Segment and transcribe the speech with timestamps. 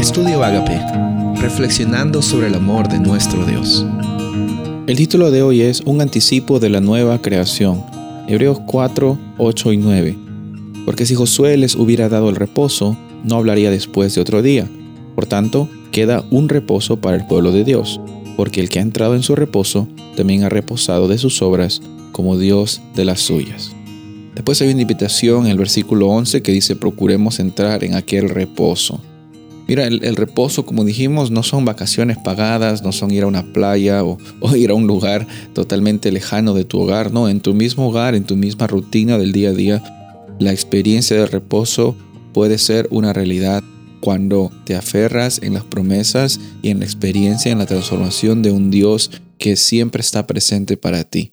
[0.00, 0.80] Estudio Agape,
[1.42, 3.84] reflexionando sobre el amor de nuestro Dios.
[4.86, 7.84] El título de hoy es Un anticipo de la nueva creación.
[8.26, 10.16] Hebreos 4, 8 y 9.
[10.86, 14.66] Porque si Josué les hubiera dado el reposo, no hablaría después de otro día.
[15.14, 18.00] Por tanto, queda un reposo para el pueblo de Dios,
[18.38, 19.86] porque el que ha entrado en su reposo
[20.16, 21.82] también ha reposado de sus obras
[22.12, 23.72] como Dios de las suyas.
[24.34, 29.02] Después hay una invitación en el versículo 11 que dice procuremos entrar en aquel reposo.
[29.70, 34.02] Mira, el, reposo, como dijimos, no son vacaciones pagadas, no son ir a una playa
[34.02, 37.88] o, o, ir a un lugar totalmente lejano de tu hogar, no, en tu mismo
[37.88, 41.94] hogar, en tu misma rutina del día a día, la experiencia de reposo
[42.32, 43.62] puede ser una realidad
[44.00, 48.72] cuando te aferras en las promesas y en la experiencia, en la transformación de un
[48.72, 51.32] Dios que siempre está presente para ti.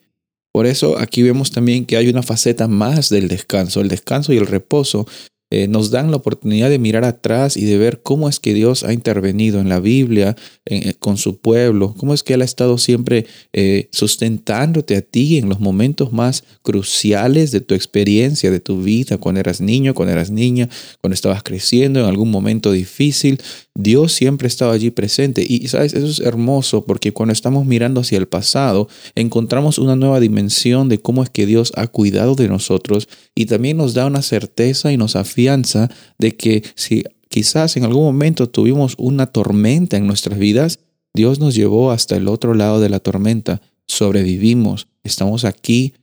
[0.52, 3.82] Por eso aquí vemos también que hay una faceta más del descanso.
[3.82, 5.08] El descanso y el reposo
[5.50, 8.84] eh, nos dan la oportunidad de mirar atrás y de ver cómo es que Dios
[8.84, 12.78] ha intervenido en la Biblia, eh, con su pueblo, cómo es que Él ha estado
[12.78, 18.82] siempre eh, sustentándote a ti en los momentos más cruciales de tu experiencia, de tu
[18.82, 20.68] vida, cuando eras niño, cuando eras niña,
[21.00, 23.40] cuando estabas creciendo, en algún momento difícil.
[23.80, 25.46] Dios siempre estaba allí presente.
[25.48, 30.20] Y sabes, eso es hermoso porque cuando estamos mirando hacia el pasado, encontramos una nueva
[30.20, 34.24] dimensión de cómo es que Dios ha cuidado de nosotros y también nos da una
[34.24, 40.08] certeza y nos afianza de que si quizás en algún momento tuvimos una tormenta en
[40.08, 40.80] nuestras vidas,
[41.14, 45.94] Dios nos llevó hasta el otro lado de la tormenta, sobrevivimos, estamos aquí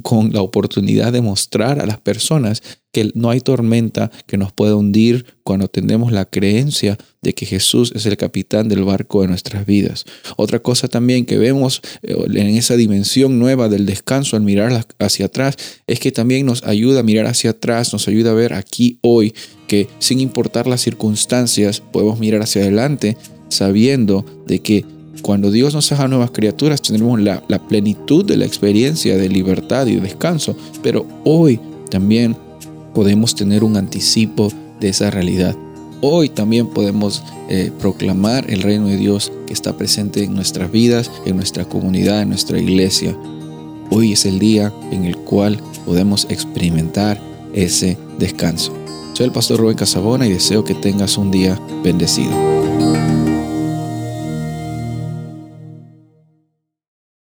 [0.00, 2.62] con la oportunidad de mostrar a las personas
[2.92, 7.92] que no hay tormenta que nos pueda hundir cuando tenemos la creencia de que Jesús
[7.94, 10.04] es el capitán del barco de nuestras vidas.
[10.36, 15.26] Otra cosa también que vemos eh, en esa dimensión nueva del descanso al mirar hacia
[15.26, 18.98] atrás es que también nos ayuda a mirar hacia atrás, nos ayuda a ver aquí
[19.02, 19.34] hoy
[19.66, 23.16] que sin importar las circunstancias podemos mirar hacia adelante
[23.48, 24.84] sabiendo de que
[25.22, 29.86] cuando Dios nos haga nuevas criaturas, tendremos la, la, plenitud de la experiencia de libertad
[29.86, 30.56] y de descanso.
[30.82, 31.60] Pero hoy
[31.90, 32.36] también
[32.94, 35.56] podemos tener un anticipo de esa realidad.
[36.00, 41.10] Hoy también podemos eh, proclamar el reino de Dios que está presente en nuestras vidas,
[41.24, 43.16] en nuestra comunidad, en nuestra iglesia.
[43.88, 47.20] Hoy es el día en el cual podemos experimentar
[47.54, 48.72] ese descanso.
[49.12, 52.32] Soy el pastor Rubén Casabona y deseo que tengas un día bendecido.